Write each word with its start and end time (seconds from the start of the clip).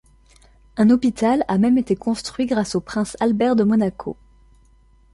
Un 0.77 0.89
hôpital 0.89 1.45
a 1.47 1.59
même 1.59 1.77
été 1.77 1.95
construit 1.95 2.47
grâce 2.47 2.73
au 2.73 2.81
prince 2.81 3.15
Albert 3.19 3.55
de 3.55 3.63
Monaco. 3.63 4.17